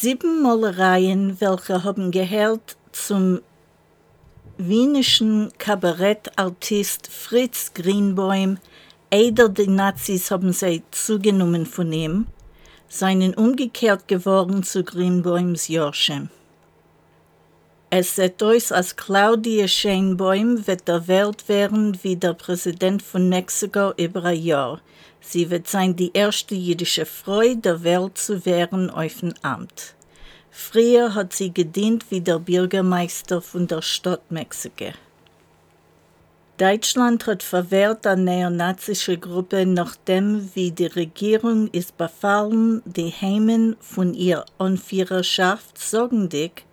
Sieben 0.00 0.42
Malereien, 0.42 1.40
welche 1.40 1.84
haben 1.84 2.10
gehört 2.10 2.76
zum 2.90 3.40
wienischen 4.58 5.52
Kabarettartist 5.56 7.06
Fritz 7.06 7.72
Greenbäum, 7.74 8.58
eider 9.12 9.48
die 9.48 9.68
Nazis 9.68 10.32
haben 10.32 10.52
sie 10.52 10.82
zugenommen 10.90 11.64
von 11.64 11.92
ihm, 11.92 12.26
seien 12.88 13.34
umgekehrt 13.34 14.08
geworden 14.08 14.64
zu 14.64 14.82
Greenbäums 14.82 15.68
Jorschem. 15.68 16.28
Es 17.96 18.16
sieht 18.16 18.42
aus, 18.42 18.72
als 18.72 18.96
Claudia 18.96 19.68
Scheinbäum 19.68 20.66
wird 20.66 20.88
der 20.88 21.06
Welt 21.06 21.48
werden 21.48 21.96
wie 22.02 22.16
der 22.16 22.32
Präsident 22.32 23.00
von 23.00 23.28
Mexiko 23.28 23.92
über 23.96 24.24
ein 24.24 24.42
Jahr. 24.42 24.80
Sie 25.20 25.48
wird 25.48 25.68
sein 25.68 25.94
die 25.94 26.10
erste 26.12 26.56
jüdische 26.56 27.06
Frau 27.06 27.54
der 27.54 27.84
Welt 27.84 28.18
zu 28.18 28.44
werden 28.46 28.90
auf 28.90 29.20
dem 29.20 29.32
Amt. 29.42 29.94
Früher 30.50 31.14
hat 31.14 31.34
sie 31.34 31.54
gedient 31.54 32.10
wie 32.10 32.20
der 32.20 32.40
Bürgermeister 32.40 33.40
von 33.40 33.68
der 33.68 33.80
Stadt 33.80 34.28
Mexiko. 34.28 34.90
Deutschland 36.56 37.28
hat 37.28 37.44
verwehrt 37.44 38.08
eine 38.08 38.22
neonazische 38.22 39.18
Gruppe, 39.18 39.66
nachdem 39.66 40.50
wie 40.54 40.72
die 40.72 40.86
Regierung 40.86 41.68
ist 41.68 41.96
befallen, 41.96 42.82
die 42.86 43.12
Heimen 43.12 43.76
von 43.78 44.14
ihrer 44.14 44.46
Anführerschaft 44.58 45.78
sorgendig, 45.78 46.64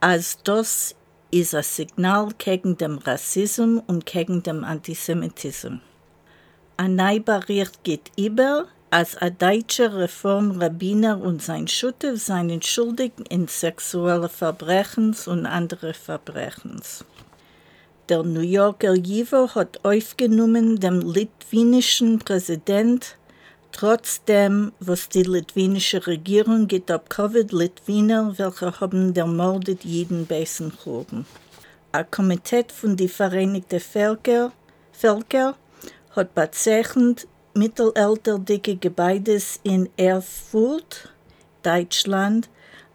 als 0.00 0.38
das 0.42 0.94
ist 1.30 1.54
ein 1.54 1.62
Signal 1.62 2.28
gegen 2.38 2.76
den 2.76 2.98
Rassismus 2.98 3.82
und 3.86 4.06
gegen 4.06 4.42
den 4.42 4.64
Antisemitismus. 4.64 5.80
Ein 6.76 6.96
Neubericht 6.96 7.84
geht 7.84 8.10
über, 8.18 8.66
als 8.90 9.16
ein 9.16 9.36
deutscher 9.36 9.94
Reformrabbiner 9.94 11.20
und 11.20 11.42
sein 11.42 11.68
Schutter 11.68 12.16
seien 12.16 12.62
schuldig 12.62 13.12
in 13.28 13.46
sexuelle 13.46 14.28
Verbrechens 14.28 15.28
und 15.28 15.44
andere 15.46 15.92
Verbrechens. 15.92 17.04
Der 18.08 18.24
New 18.24 18.40
Yorker 18.40 18.94
Jivo 18.94 19.54
hat 19.54 19.84
aufgenommen 19.84 20.80
dem 20.80 21.00
litwinischen 21.00 22.18
Präsident, 22.18 23.16
trotzdem, 23.72 24.72
was 24.80 25.08
die 25.08 25.22
litwinische 25.22 26.06
Regierung 26.06 26.66
geht 26.66 26.90
ab 26.90 27.10
Covid 27.10 27.52
Litwiner, 27.52 28.38
welche 28.38 28.80
haben 28.80 29.14
der 29.14 29.26
mordet 29.26 29.84
jeden 29.84 30.26
Besen 30.26 30.70
gruben. 30.70 31.26
Ein 31.92 32.10
Komitee 32.10 32.64
von 32.72 32.96
die 32.96 33.08
Vereinigten 33.08 33.80
Völker, 33.80 34.52
Völker 34.92 35.56
hat 36.14 36.34
bezeichnet 36.34 37.26
mittelalterdicke 37.54 38.76
Gebäudes 38.76 39.60
in 39.62 39.88
Erfurt, 39.96 41.08
Deutschland, 41.62 42.48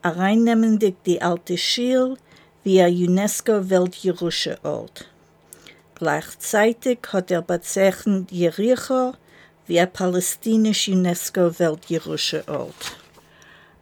reinnehmendig 0.04 0.96
die 1.06 1.22
alte 1.22 1.58
Schil 1.58 2.18
wie 2.64 2.82
ein 2.82 2.94
UNESCO-Weltjüdischer 2.94 4.58
Ort. 4.64 5.08
Gleichzeitig 5.96 7.00
hat 7.12 7.32
er 7.32 7.42
bezeichnet 7.42 8.32
Jericho 8.32 9.14
wie 9.68 9.80
ein 9.80 9.92
palästinisch 9.92 10.88
UNESCO-Weltjüdischer 10.88 12.48
Ort. 12.48 12.98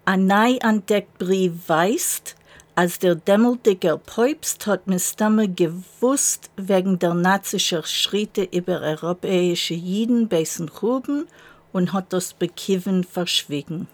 Ein 0.06 0.28
neu 0.28 0.58
entdeckt 0.62 1.18
Brief 1.18 1.54
weist, 1.68 2.36
als 2.76 3.00
der 3.00 3.16
dämmelige 3.16 3.98
Päupst 3.98 4.66
hat 4.66 4.88
Mistamme 4.88 5.48
gewusst 5.48 6.50
wegen 6.58 6.98
der 6.98 7.14
nazischen 7.14 7.84
Schritte 7.84 8.44
über 8.52 8.82
europäische 8.82 9.76
Jiden 9.76 10.28
beißen 10.28 10.72
Huben 10.82 11.28
und 11.72 11.94
hat 11.94 12.12
das 12.12 12.34
Bekiven 12.34 13.04
verschwiegen. 13.04 13.88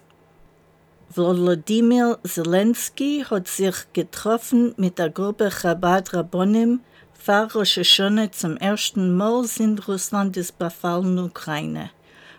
Volodymyr 1.12 2.18
Zelensky 2.24 3.24
hat 3.28 3.48
sich 3.48 3.74
getroffen 3.92 4.74
mit 4.76 4.98
der 4.98 5.10
Gruppe 5.10 5.50
Chabad 5.50 6.14
Rabbonim 6.14 6.80
Rosh 7.28 7.76
Hashanah 7.76 8.32
zum 8.32 8.56
ersten 8.56 9.14
Mal 9.14 9.44
sind 9.44 9.86
Russland 9.86 10.36
des 10.36 10.52
befallenen 10.52 11.26
Ukraine. 11.26 11.90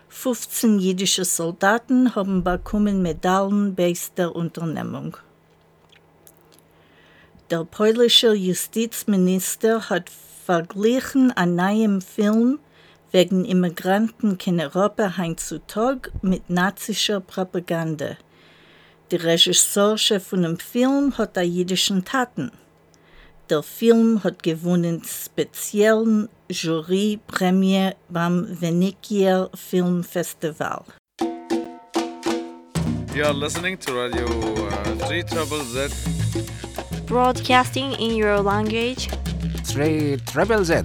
15 0.08 0.80
jüdische 0.80 1.24
Soldaten 1.24 2.14
haben 2.16 2.42
bekommen 2.42 3.00
Medaillen 3.00 3.76
bei 3.76 3.94
der 4.16 4.34
Unternehmung. 4.34 5.16
Der 7.50 7.64
polnische 7.64 8.34
Justizminister 8.34 9.88
hat 9.88 10.10
verglichen 10.44 11.30
einen 11.30 11.56
neuen 11.56 12.00
Film 12.00 12.58
wegen 13.12 13.44
Immigranten 13.44 14.36
in 14.44 14.60
Europa 14.60 15.16
heutzutage 15.16 16.10
mit 16.22 16.50
nazischer 16.50 17.20
Propaganda. 17.20 18.16
Der 19.12 19.22
Regisseur 19.22 19.96
von 19.96 20.42
dem 20.42 20.58
Film 20.58 21.16
hat 21.16 21.38
einen 21.38 21.54
jüdischen 21.54 22.04
Taten. 22.04 22.50
Der 23.52 23.62
Film 23.62 24.24
hat 24.24 24.42
gewonnen 24.42 25.02
speziellen 25.04 26.30
Juryprämie 26.48 27.90
beim 28.08 28.46
Venikier 28.48 29.50
Filmfestival. 29.54 30.84
You 33.14 33.24
are 33.26 33.34
listening 33.34 33.78
to 33.80 33.92
Radio 33.92 34.24
uh, 34.24 35.06
3 35.06 35.24
Trouble 35.24 35.62
Z. 35.64 35.92
Broadcasting 37.04 37.92
in 38.00 38.14
your 38.14 38.42
language. 38.42 39.10
3 39.66 40.16
Treble 40.24 40.64
Z. 40.64 40.84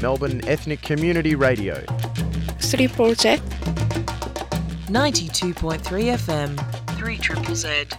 Melbourne 0.00 0.40
Ethnic 0.46 0.80
Community 0.80 1.34
Radio. 1.34 1.74
3 2.60 2.88
Project. 2.88 3.42
92.3 4.88 6.16
FM. 6.16 6.56
3 6.98 7.18
Triple 7.18 7.54
Z. 7.54 7.94